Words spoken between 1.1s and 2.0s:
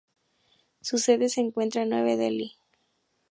se encuentra en